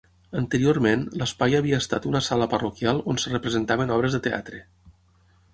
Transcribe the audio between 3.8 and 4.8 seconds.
obres de teatre.